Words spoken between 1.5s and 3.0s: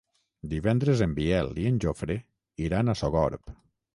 i en Jofre iran a